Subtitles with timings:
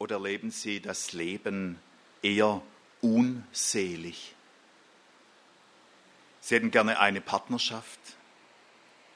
[0.00, 1.78] oder leben Sie das Leben
[2.22, 2.62] eher
[3.02, 4.34] unselig?
[6.40, 8.00] Sie hätten gerne eine Partnerschaft,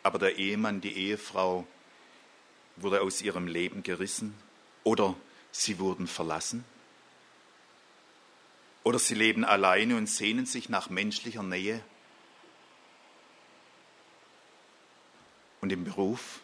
[0.03, 1.67] aber der Ehemann, die Ehefrau
[2.77, 4.35] wurde aus ihrem Leben gerissen
[4.85, 5.17] oder
[5.51, 6.65] sie wurden verlassen.
[8.83, 11.83] Oder sie leben alleine und sehnen sich nach menschlicher Nähe.
[15.63, 16.41] Und im Beruf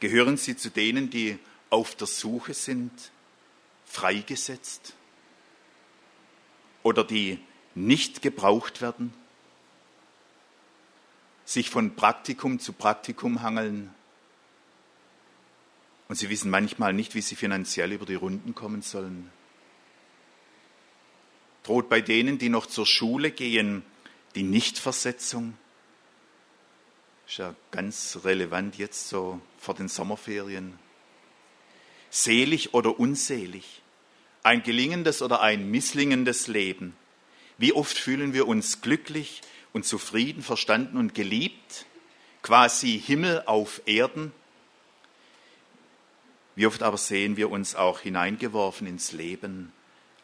[0.00, 1.38] gehören sie zu denen, die
[1.70, 2.92] auf der Suche sind,
[3.92, 4.94] freigesetzt?
[6.82, 7.38] Oder die
[7.74, 9.12] nicht gebraucht werden,
[11.44, 13.94] sich von Praktikum zu Praktikum hangeln?
[16.08, 19.30] Und sie wissen manchmal nicht, wie sie finanziell über die Runden kommen sollen?
[21.62, 23.84] Droht bei denen, die noch zur Schule gehen,
[24.34, 25.56] die Nichtversetzung.
[27.28, 30.78] Ist ja ganz relevant jetzt so vor den Sommerferien.
[32.10, 33.81] Selig oder unselig,
[34.42, 36.96] ein gelingendes oder ein misslingendes Leben.
[37.58, 41.86] Wie oft fühlen wir uns glücklich und zufrieden, verstanden und geliebt,
[42.42, 44.32] quasi Himmel auf Erden.
[46.54, 49.72] Wie oft aber sehen wir uns auch hineingeworfen ins Leben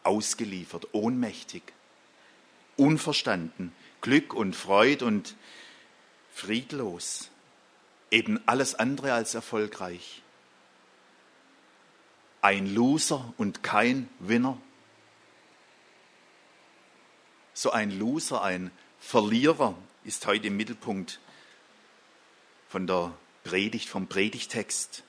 [0.03, 1.63] ausgeliefert, ohnmächtig,
[2.77, 5.35] unverstanden, Glück und Freud und
[6.33, 7.29] friedlos,
[8.11, 10.21] eben alles andere als erfolgreich.
[12.41, 14.57] Ein Loser und kein Winner.
[17.53, 21.19] So ein Loser, ein Verlierer ist heute im Mittelpunkt
[22.69, 25.03] von der Predigt, vom Predigtext.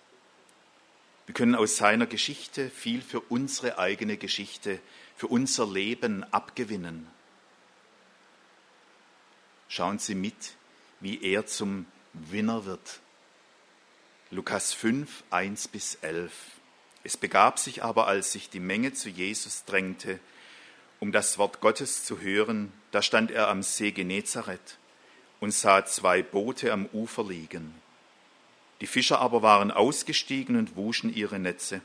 [1.26, 4.80] Wir können aus seiner Geschichte viel für unsere eigene Geschichte,
[5.16, 7.06] für unser Leben abgewinnen.
[9.68, 10.56] Schauen Sie mit,
[10.98, 12.98] wie er zum Winner wird.
[14.32, 16.32] Lukas 5, 1 bis 11.
[17.02, 20.20] Es begab sich aber, als sich die Menge zu Jesus drängte,
[20.98, 24.78] um das Wort Gottes zu hören, da stand er am See Genezareth
[25.40, 27.74] und sah zwei Boote am Ufer liegen
[28.80, 31.82] die Fischer aber waren ausgestiegen und wuschen ihre Netze.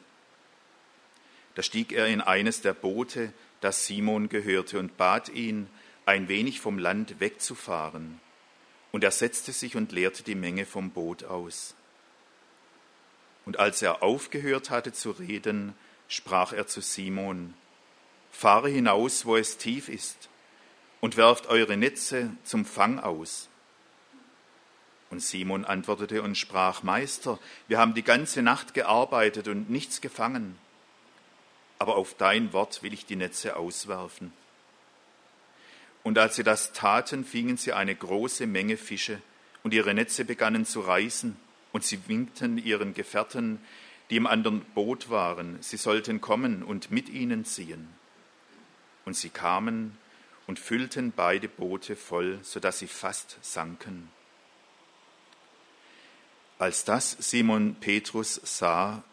[1.55, 5.67] Da stieg er in eines der Boote, das Simon gehörte, und bat ihn,
[6.05, 8.19] ein wenig vom Land wegzufahren.
[8.91, 11.75] Und er setzte sich und leerte die Menge vom Boot aus.
[13.45, 15.75] Und als er aufgehört hatte zu reden,
[16.07, 17.53] sprach er zu Simon,
[18.31, 20.29] Fahre hinaus, wo es tief ist,
[20.99, 23.47] und werft eure Netze zum Fang aus.
[25.09, 30.57] Und Simon antwortete und sprach, Meister, wir haben die ganze Nacht gearbeitet und nichts gefangen,
[31.79, 34.33] aber auf dein Wort will ich die Netze auswerfen.
[36.03, 39.21] Und als sie das taten, fingen sie eine große Menge Fische,
[39.63, 41.35] und ihre Netze begannen zu reißen,
[41.75, 43.59] und sie winkten ihren Gefährten,
[44.09, 47.89] die im anderen Boot waren, sie sollten kommen und mit ihnen ziehen.
[49.03, 49.97] Und sie kamen
[50.47, 54.09] und füllten beide Boote voll, so dass sie fast sanken.
[56.59, 59.03] Als das Simon Petrus sah,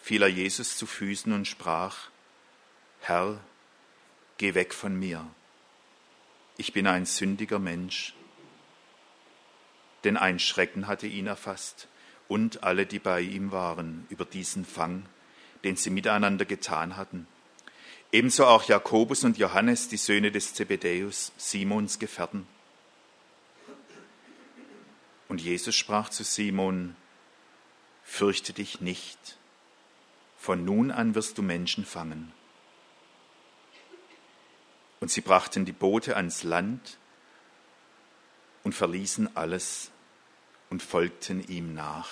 [0.00, 2.08] fiel er Jesus zu Füßen und sprach,
[3.00, 3.40] Herr,
[4.38, 5.28] geh weg von mir,
[6.56, 8.14] ich bin ein sündiger Mensch.
[10.04, 11.88] Denn ein Schrecken hatte ihn erfasst
[12.32, 15.04] und alle, die bei ihm waren, über diesen Fang,
[15.64, 17.26] den sie miteinander getan hatten.
[18.10, 22.46] Ebenso auch Jakobus und Johannes, die Söhne des Zebedäus, Simons Gefährten.
[25.28, 26.96] Und Jesus sprach zu Simon,
[28.02, 29.36] Fürchte dich nicht,
[30.38, 32.32] von nun an wirst du Menschen fangen.
[35.00, 36.96] Und sie brachten die Boote ans Land
[38.64, 39.91] und verließen alles
[40.72, 42.08] und folgten ihm nach.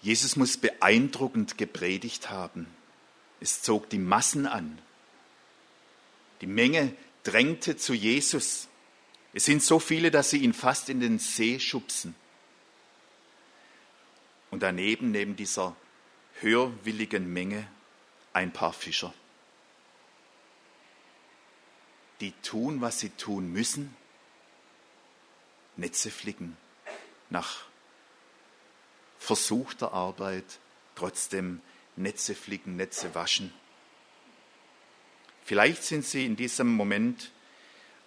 [0.00, 2.66] Jesus muss beeindruckend gepredigt haben.
[3.40, 4.80] Es zog die Massen an.
[6.40, 8.68] Die Menge drängte zu Jesus.
[9.34, 12.14] Es sind so viele, dass sie ihn fast in den See schubsen.
[14.50, 15.76] Und daneben, neben dieser
[16.40, 17.68] hörwilligen Menge,
[18.32, 19.12] ein paar Fischer.
[22.22, 23.94] Die tun, was sie tun müssen,
[25.78, 26.56] Netze flicken,
[27.30, 27.64] nach
[29.18, 30.58] versuchter Arbeit
[30.94, 31.60] trotzdem
[31.96, 33.52] Netze flicken, Netze waschen.
[35.44, 37.30] Vielleicht sind sie in diesem Moment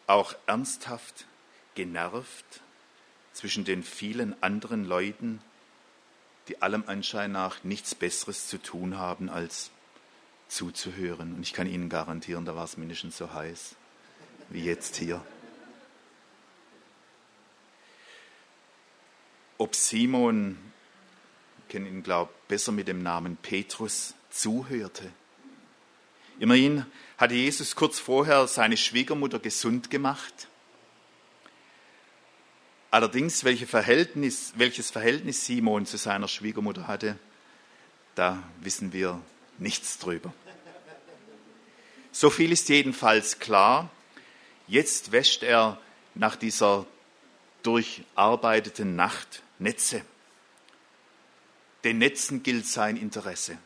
[0.05, 1.25] auch ernsthaft
[1.73, 2.61] genervt
[3.33, 5.41] zwischen den vielen anderen Leuten,
[6.47, 9.71] die allem Anschein nach nichts Besseres zu tun haben, als
[10.49, 11.33] zuzuhören.
[11.35, 13.75] Und ich kann Ihnen garantieren, da war es mindestens so heiß
[14.49, 15.23] wie jetzt hier.
[19.61, 20.57] Ob Simon
[21.69, 25.11] kennen ihn, glaube ich, besser mit dem Namen Petrus, zuhörte.
[26.39, 26.87] Immerhin
[27.19, 30.47] hatte Jesus kurz vorher seine Schwiegermutter gesund gemacht.
[32.89, 37.19] Allerdings, welche Verhältnis, welches Verhältnis Simon zu seiner Schwiegermutter hatte,
[38.15, 39.21] da wissen wir
[39.59, 40.33] nichts drüber.
[42.11, 43.91] So viel ist jedenfalls klar.
[44.67, 45.79] Jetzt wäscht er
[46.15, 46.87] nach dieser
[47.61, 50.03] durcharbeiteten Nacht Netze.
[51.83, 53.57] Den Netzen gilt sein Interesse.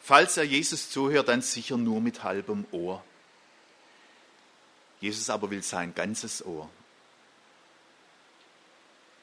[0.00, 3.04] Falls er Jesus zuhört, dann sicher nur mit halbem Ohr.
[5.00, 6.68] Jesus aber will sein ganzes Ohr.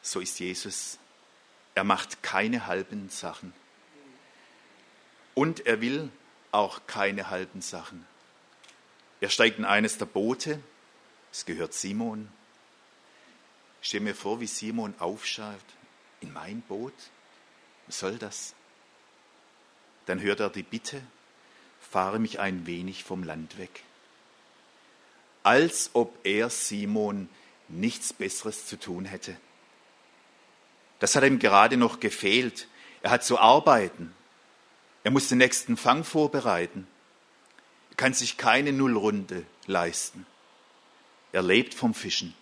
[0.01, 0.97] So ist Jesus.
[1.75, 3.53] Er macht keine halben Sachen.
[5.35, 6.09] Und er will
[6.51, 8.05] auch keine halben Sachen.
[9.21, 10.61] Er steigt in eines der Boote,
[11.31, 12.31] es gehört Simon.
[13.81, 15.55] Stell mir vor, wie Simon aufschaut,
[16.21, 16.93] in mein Boot,
[17.87, 18.53] was soll das?
[20.05, 21.01] Dann hört er die Bitte,
[21.79, 23.83] fahre mich ein wenig vom Land weg.
[25.43, 27.29] Als ob er Simon
[27.69, 29.37] nichts Besseres zu tun hätte.
[30.99, 32.67] Das hat ihm gerade noch gefehlt.
[33.01, 34.13] Er hat zu arbeiten.
[35.03, 36.87] Er muss den nächsten Fang vorbereiten.
[37.91, 40.25] Er kann sich keine Nullrunde leisten.
[41.31, 42.33] Er lebt vom Fischen.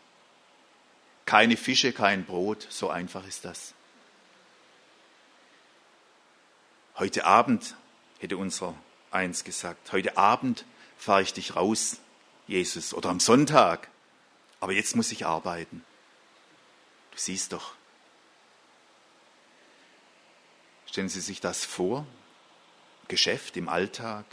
[1.27, 3.73] Keine Fische, kein Brot, so einfach ist das.
[6.95, 7.75] Heute Abend,
[8.19, 8.73] hätte unser
[9.11, 10.63] eins gesagt, heute Abend
[10.97, 11.97] fahre ich dich raus,
[12.47, 13.89] Jesus, oder am Sonntag,
[14.61, 15.83] aber jetzt muss ich arbeiten.
[17.11, 17.73] Du siehst doch.
[20.85, 22.07] Stellen Sie sich das vor,
[23.09, 24.23] Geschäft im Alltag,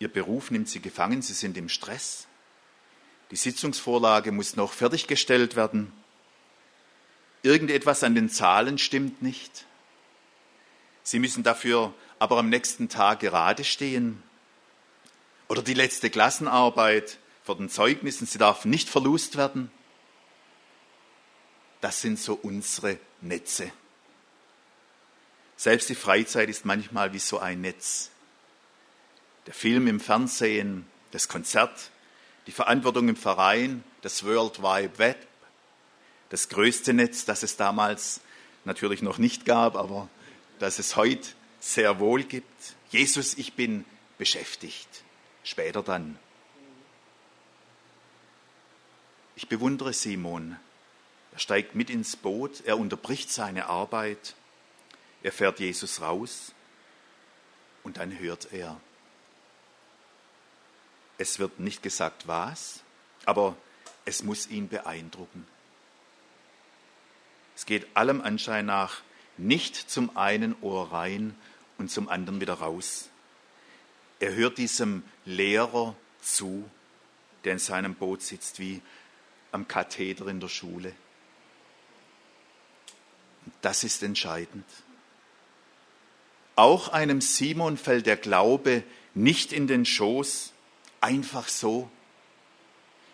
[0.00, 2.26] Ihr Beruf nimmt Sie gefangen, Sie sind im Stress,
[3.30, 5.92] die Sitzungsvorlage muss noch fertiggestellt werden.
[7.42, 9.66] Irgendetwas an den Zahlen stimmt nicht.
[11.02, 14.22] Sie müssen dafür aber am nächsten Tag gerade stehen.
[15.48, 19.70] Oder die letzte Klassenarbeit vor den Zeugnissen, sie darf nicht verlust werden.
[21.80, 23.70] Das sind so unsere Netze.
[25.56, 28.10] Selbst die Freizeit ist manchmal wie so ein Netz.
[29.46, 31.90] Der Film im Fernsehen, das Konzert,
[32.46, 35.26] die Verantwortung im Verein, das World Wide Web,
[36.28, 38.20] das größte Netz, das es damals
[38.64, 40.08] natürlich noch nicht gab, aber
[40.58, 41.28] das es heute
[41.60, 42.74] sehr wohl gibt.
[42.90, 43.84] Jesus, ich bin
[44.18, 44.88] beschäftigt.
[45.42, 46.18] Später dann.
[49.36, 50.56] Ich bewundere Simon.
[51.32, 54.34] Er steigt mit ins Boot, er unterbricht seine Arbeit,
[55.22, 56.52] er fährt Jesus raus
[57.82, 58.80] und dann hört er.
[61.18, 62.80] Es wird nicht gesagt, was,
[63.24, 63.56] aber
[64.04, 65.46] es muss ihn beeindrucken.
[67.56, 69.02] Es geht allem Anschein nach
[69.38, 71.34] nicht zum einen Ohr rein
[71.78, 73.08] und zum anderen wieder raus.
[74.20, 76.68] Er hört diesem Lehrer zu,
[77.44, 78.82] der in seinem Boot sitzt, wie
[79.52, 80.92] am Katheder in der Schule.
[83.62, 84.64] Das ist entscheidend.
[86.56, 88.82] Auch einem Simon fällt der Glaube
[89.14, 90.52] nicht in den Schoß,
[91.06, 91.88] einfach so.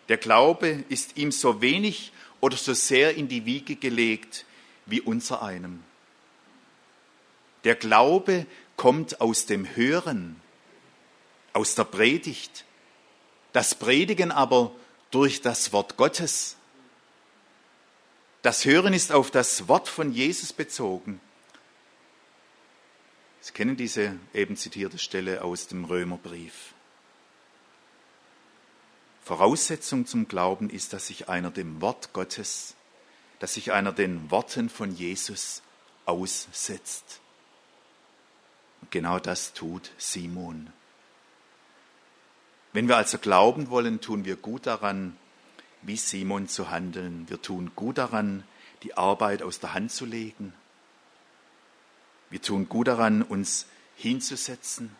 [0.09, 4.47] Der Glaube ist ihm so wenig oder so sehr in die Wiege gelegt
[4.87, 5.85] wie unser einem.
[7.65, 8.47] Der Glaube
[8.77, 10.41] kommt aus dem Hören,
[11.53, 12.65] aus der Predigt,
[13.53, 14.73] das Predigen aber
[15.11, 16.57] durch das Wort Gottes.
[18.41, 21.21] Das Hören ist auf das Wort von Jesus bezogen.
[23.43, 26.72] Sie kennen diese eben zitierte Stelle aus dem Römerbrief.
[29.25, 32.75] Voraussetzung zum Glauben ist, dass sich einer dem Wort Gottes,
[33.39, 35.63] dass sich einer den Worten von Jesus
[36.07, 37.21] aussetzt.
[38.81, 40.73] Und genau das tut Simon.
[42.73, 45.17] Wenn wir also glauben wollen, tun wir gut daran,
[45.83, 47.29] wie Simon zu handeln.
[47.29, 48.45] Wir tun gut daran,
[48.83, 50.53] die Arbeit aus der Hand zu legen.
[52.31, 54.97] Wir tun gut daran, uns hinzusetzen,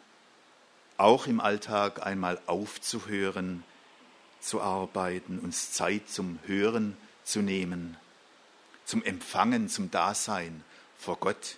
[0.97, 3.65] auch im Alltag einmal aufzuhören,
[4.43, 7.97] zu arbeiten, uns Zeit zum Hören zu nehmen,
[8.85, 10.65] zum Empfangen, zum Dasein
[10.99, 11.57] vor Gott.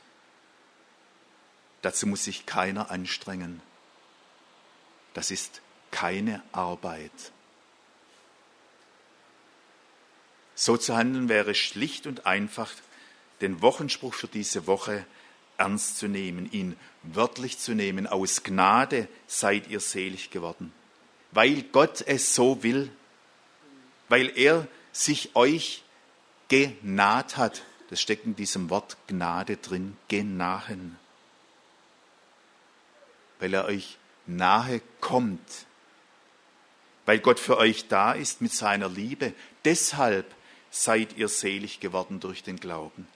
[1.82, 3.60] Dazu muss sich keiner anstrengen.
[5.14, 7.10] Das ist keine Arbeit.
[10.54, 12.70] So zu handeln wäre schlicht und einfach,
[13.40, 15.04] den Wochenspruch für diese Woche
[15.56, 18.06] ernst zu nehmen, ihn wörtlich zu nehmen.
[18.06, 20.72] Aus Gnade seid ihr selig geworden
[21.34, 22.90] weil Gott es so will,
[24.08, 25.82] weil er sich euch
[26.48, 27.62] genaht hat.
[27.90, 30.98] Das steckt in diesem Wort Gnade drin, genahen.
[33.40, 35.66] Weil er euch nahe kommt.
[37.04, 39.34] Weil Gott für euch da ist mit seiner Liebe.
[39.64, 40.32] Deshalb
[40.70, 43.06] seid ihr selig geworden durch den Glauben.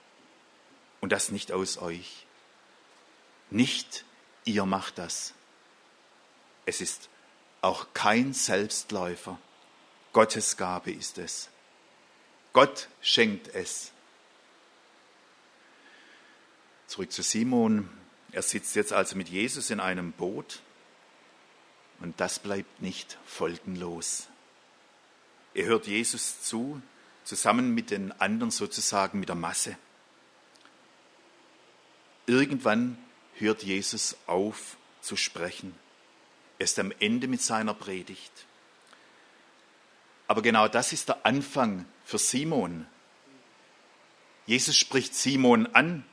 [0.99, 2.25] Und das nicht aus euch.
[3.49, 4.03] Nicht
[4.43, 5.33] ihr macht das.
[6.65, 7.09] Es ist
[7.61, 9.37] auch kein Selbstläufer.
[10.13, 11.49] Gottes Gabe ist es.
[12.53, 13.91] Gott schenkt es.
[16.87, 17.89] Zurück zu Simon.
[18.31, 20.61] Er sitzt jetzt also mit Jesus in einem Boot
[21.99, 24.27] und das bleibt nicht folgenlos.
[25.53, 26.81] Er hört Jesus zu,
[27.23, 29.77] zusammen mit den anderen sozusagen mit der Masse.
[32.25, 32.97] Irgendwann
[33.35, 35.75] hört Jesus auf zu sprechen.
[36.59, 38.45] Er ist am Ende mit seiner Predigt.
[40.27, 42.85] Aber genau das ist der Anfang für Simon.
[44.45, 46.05] Jesus spricht Simon an.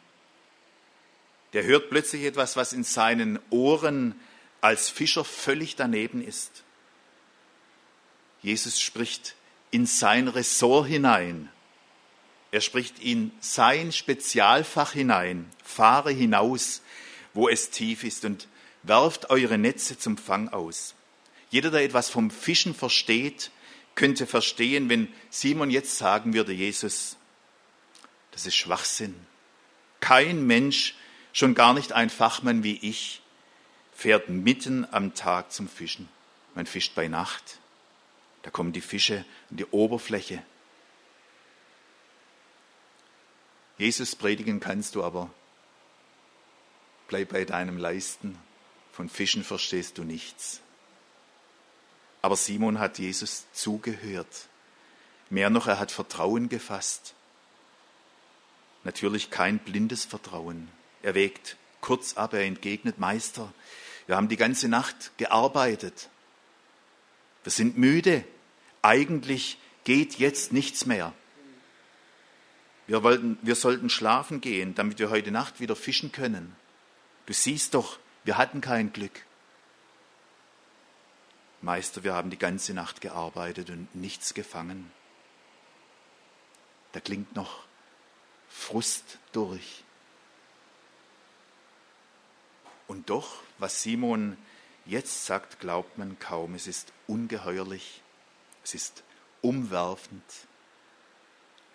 [1.52, 4.18] Der hört plötzlich etwas, was in seinen Ohren
[4.60, 6.62] als Fischer völlig daneben ist.
[8.40, 9.34] Jesus spricht
[9.70, 11.50] in sein Ressort hinein.
[12.52, 15.50] Er spricht in sein Spezialfach hinein.
[15.64, 16.82] Fahre hinaus,
[17.34, 18.48] wo es tief ist und
[18.86, 20.94] werft eure Netze zum Fang aus.
[21.50, 23.50] Jeder, der etwas vom Fischen versteht,
[23.94, 27.16] könnte verstehen, wenn Simon jetzt sagen würde, Jesus,
[28.32, 29.14] das ist Schwachsinn.
[30.00, 30.94] Kein Mensch,
[31.32, 33.22] schon gar nicht ein Fachmann wie ich,
[33.94, 36.08] fährt mitten am Tag zum Fischen.
[36.54, 37.58] Man fischt bei Nacht.
[38.42, 40.42] Da kommen die Fische an die Oberfläche.
[43.78, 45.30] Jesus predigen kannst du aber.
[47.08, 48.38] Bleib bei deinem Leisten.
[48.96, 50.62] Von Fischen verstehst du nichts.
[52.22, 54.48] Aber Simon hat Jesus zugehört.
[55.28, 57.12] Mehr noch, er hat Vertrauen gefasst.
[58.84, 60.68] Natürlich kein blindes Vertrauen.
[61.02, 63.52] Er wägt kurz ab, er entgegnet, Meister,
[64.06, 66.08] wir haben die ganze Nacht gearbeitet.
[67.44, 68.24] Wir sind müde
[68.80, 71.12] eigentlich geht jetzt nichts mehr.
[72.86, 76.56] Wir, wollten, wir sollten schlafen gehen, damit wir heute Nacht wieder fischen können.
[77.26, 79.24] Du siehst doch, wir hatten kein Glück.
[81.62, 84.92] Meister, wir haben die ganze Nacht gearbeitet und nichts gefangen.
[86.92, 87.64] Da klingt noch
[88.48, 89.84] Frust durch.
[92.86, 94.36] Und doch, was Simon
[94.84, 96.54] jetzt sagt, glaubt man kaum.
[96.54, 98.02] Es ist ungeheuerlich.
[98.62, 99.02] Es ist
[99.42, 100.24] umwerfend,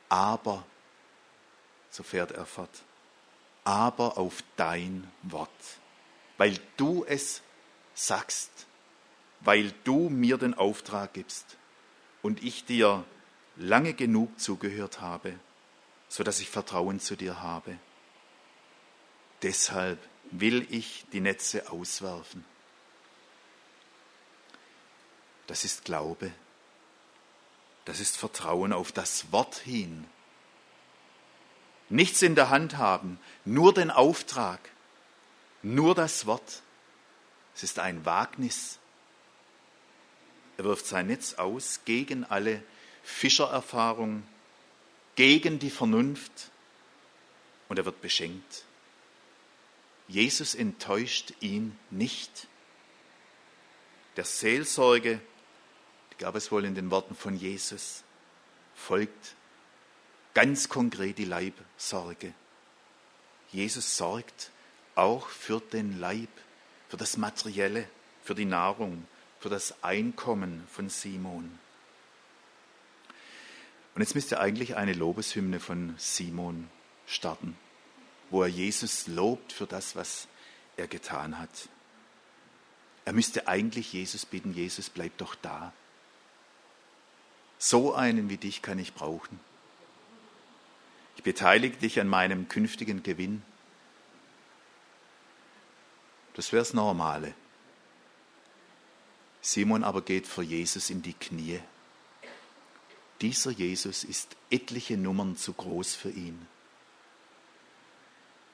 [0.09, 0.65] aber,
[1.89, 2.83] so fährt er fort,
[3.63, 5.49] aber auf dein Wort,
[6.41, 7.43] weil du es
[7.93, 8.49] sagst,
[9.41, 11.45] weil du mir den Auftrag gibst
[12.23, 13.05] und ich dir
[13.57, 15.37] lange genug zugehört habe,
[16.09, 17.77] so dass ich Vertrauen zu dir habe.
[19.43, 19.99] Deshalb
[20.31, 22.43] will ich die Netze auswerfen.
[25.45, 26.31] Das ist Glaube.
[27.85, 30.07] Das ist Vertrauen auf das Wort hin.
[31.89, 34.70] Nichts in der Hand haben, nur den Auftrag,
[35.63, 36.61] nur das Wort.
[37.55, 38.79] Es ist ein Wagnis.
[40.57, 42.63] Er wirft sein Netz aus gegen alle
[43.03, 44.23] Fischererfahrung,
[45.15, 46.51] gegen die Vernunft
[47.67, 48.65] und er wird beschenkt.
[50.07, 52.47] Jesus enttäuscht ihn nicht.
[54.17, 55.21] Der Seelsorge
[56.17, 58.03] gab es wohl in den Worten von Jesus,
[58.75, 59.35] folgt
[60.33, 62.33] ganz konkret die Leibsorge.
[63.51, 64.51] Jesus sorgt
[65.01, 66.29] auch für den Leib,
[66.87, 67.87] für das Materielle,
[68.23, 69.05] für die Nahrung,
[69.39, 71.57] für das Einkommen von Simon.
[73.95, 76.69] Und jetzt müsste eigentlich eine Lobeshymne von Simon
[77.07, 77.57] starten,
[78.29, 80.27] wo er Jesus lobt für das, was
[80.77, 81.69] er getan hat.
[83.03, 85.73] Er müsste eigentlich Jesus bitten, Jesus bleib doch da.
[87.57, 89.39] So einen wie dich kann ich brauchen.
[91.17, 93.43] Ich beteilige dich an meinem künftigen Gewinn.
[96.33, 97.33] Das wäre das Normale.
[99.41, 101.59] Simon aber geht vor Jesus in die Knie.
[103.21, 106.47] Dieser Jesus ist etliche Nummern zu groß für ihn.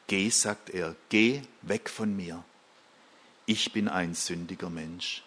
[0.07, 2.43] Geh, sagt er, geh weg von mir.
[3.45, 5.23] Ich bin ein sündiger Mensch.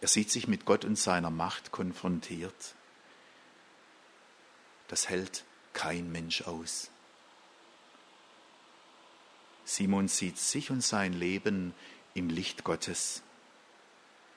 [0.00, 2.74] Er sieht sich mit Gott und seiner Macht konfrontiert.
[4.88, 6.90] Das hält kein Mensch aus.
[9.64, 11.74] Simon sieht sich und sein Leben
[12.14, 13.22] im Licht Gottes.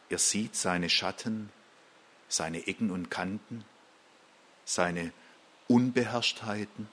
[0.10, 1.50] Er sieht seine Schatten,
[2.30, 3.66] seine Ecken und Kanten,
[4.66, 5.12] seine
[5.68, 6.88] Unbeherrschtheiten,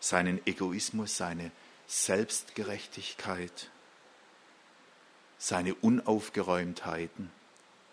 [0.00, 1.50] seinen Egoismus, seine
[1.86, 3.70] Selbstgerechtigkeit,
[5.38, 7.30] seine Unaufgeräumtheiten,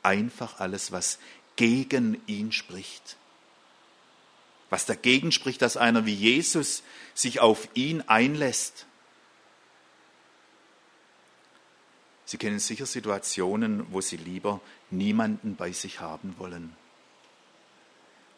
[0.03, 1.19] einfach alles, was
[1.55, 3.17] gegen ihn spricht.
[4.69, 6.83] Was dagegen spricht, dass einer wie Jesus
[7.15, 8.85] sich auf ihn einlässt.
[12.29, 16.75] Sie kennen sicher Situationen, wo Sie lieber niemanden bei sich haben wollen,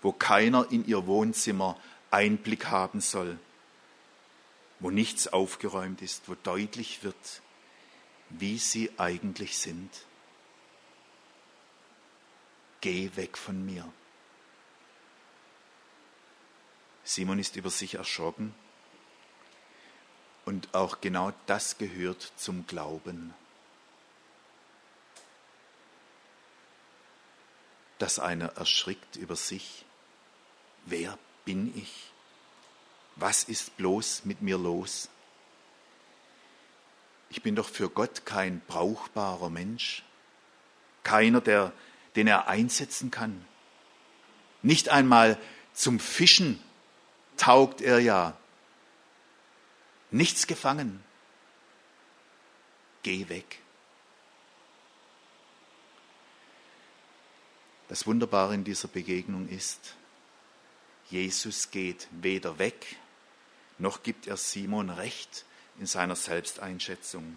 [0.01, 1.77] wo keiner in Ihr Wohnzimmer
[2.10, 3.38] Einblick haben soll,
[4.79, 7.41] wo nichts aufgeräumt ist, wo deutlich wird,
[8.29, 9.89] wie Sie eigentlich sind.
[12.79, 13.91] Geh weg von mir.
[17.03, 18.55] Simon ist über sich erschrocken
[20.45, 23.33] und auch genau das gehört zum Glauben.
[28.01, 29.86] Dass einer erschrickt über sich.
[30.88, 32.12] Wer bin ich?
[33.15, 35.08] Was ist bloß mit mir los?
[37.29, 40.01] Ich bin doch für Gott kein brauchbarer Mensch,
[41.03, 41.74] keiner, der,
[42.15, 43.46] den er einsetzen kann.
[44.63, 45.38] Nicht einmal
[45.72, 46.60] zum Fischen
[47.38, 48.36] taugt er ja.
[50.10, 51.03] Nichts gefangen.
[53.03, 53.60] Geh weg.
[57.91, 59.98] Das Wunderbare in dieser Begegnung ist,
[61.10, 62.95] Jesus geht weder weg,
[63.79, 65.43] noch gibt er Simon recht
[65.77, 67.36] in seiner Selbsteinschätzung.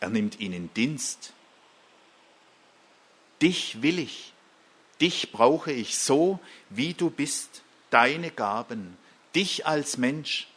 [0.00, 1.32] Er nimmt ihn in Dienst.
[3.40, 4.32] Dich will ich,
[5.00, 8.98] dich brauche ich so, wie du bist deine Gaben,
[9.36, 10.48] dich als Mensch.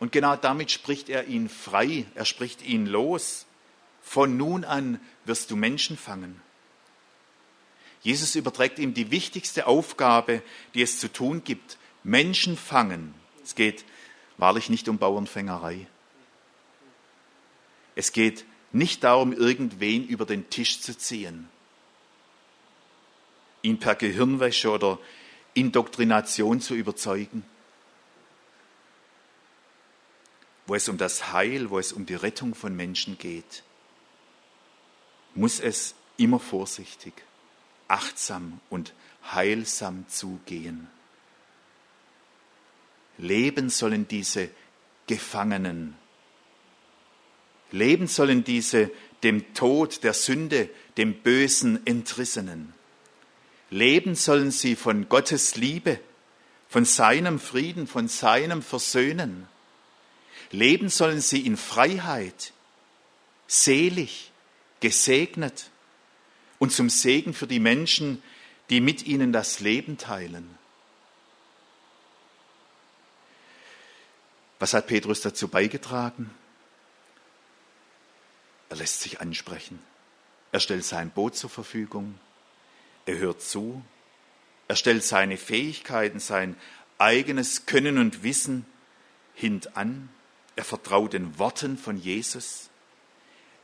[0.00, 3.46] Und genau damit spricht er ihn frei, er spricht ihn los.
[4.02, 6.42] Von nun an wirst du Menschen fangen.
[8.08, 13.12] Jesus überträgt ihm die wichtigste Aufgabe, die es zu tun gibt, Menschen fangen.
[13.44, 13.84] Es geht
[14.38, 15.86] wahrlich nicht um Bauernfängerei.
[17.96, 21.50] Es geht nicht darum, irgendwen über den Tisch zu ziehen,
[23.60, 24.98] ihn per Gehirnwäsche oder
[25.52, 27.44] Indoktrination zu überzeugen,
[30.66, 33.64] wo es um das Heil, wo es um die Rettung von Menschen geht,
[35.34, 37.12] muss es immer vorsichtig,
[37.88, 38.94] achtsam und
[39.32, 40.88] heilsam zugehen.
[43.16, 44.50] Leben sollen diese
[45.06, 45.96] Gefangenen.
[47.72, 48.90] Leben sollen diese
[49.22, 52.72] dem Tod, der Sünde, dem Bösen Entrissenen.
[53.70, 55.98] Leben sollen sie von Gottes Liebe,
[56.68, 59.48] von seinem Frieden, von seinem Versöhnen.
[60.50, 62.52] Leben sollen sie in Freiheit,
[63.46, 64.30] selig,
[64.80, 65.70] gesegnet
[66.58, 68.22] und zum Segen für die Menschen,
[68.70, 70.58] die mit ihnen das Leben teilen.
[74.58, 76.30] Was hat Petrus dazu beigetragen?
[78.68, 79.78] Er lässt sich ansprechen.
[80.52, 82.18] Er stellt sein Boot zur Verfügung.
[83.06, 83.82] Er hört zu.
[84.66, 86.56] Er stellt seine Fähigkeiten, sein
[86.98, 88.66] eigenes Können und Wissen
[89.34, 90.10] hintan.
[90.56, 92.68] Er vertraut den Worten von Jesus.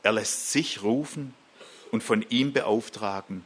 [0.03, 1.35] Er lässt sich rufen
[1.95, 3.45] und von ihm beauftragen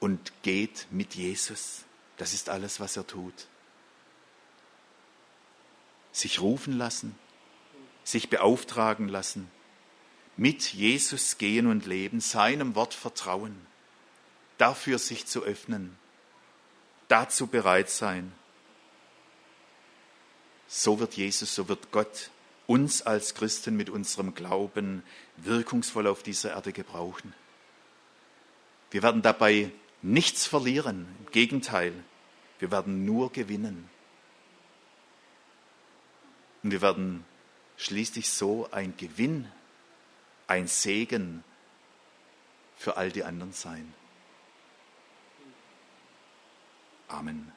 [0.00, 1.84] und geht mit Jesus.
[2.16, 3.48] Das ist alles, was er tut.
[6.12, 7.14] Sich rufen lassen,
[8.02, 9.50] sich beauftragen lassen
[10.38, 13.66] mit Jesus gehen und leben, seinem Wort vertrauen,
[14.56, 15.98] dafür sich zu öffnen,
[17.08, 18.32] dazu bereit sein.
[20.66, 22.30] So wird Jesus, so wird Gott
[22.66, 25.02] uns als Christen mit unserem Glauben
[25.36, 27.32] wirkungsvoll auf dieser Erde gebrauchen.
[28.90, 29.70] Wir werden dabei
[30.02, 31.92] nichts verlieren, im Gegenteil,
[32.58, 33.88] wir werden nur gewinnen.
[36.62, 37.24] Und wir werden
[37.76, 39.50] schließlich so ein Gewinn
[40.46, 41.44] ein Segen
[42.76, 43.92] für all die anderen sein.
[47.08, 47.52] Amen.